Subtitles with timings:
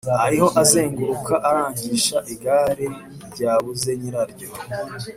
[0.25, 2.87] ariho azenguruka arangisha igare
[3.31, 4.49] ryabuze nyiraryo